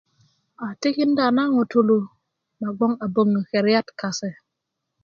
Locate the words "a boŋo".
3.03-3.37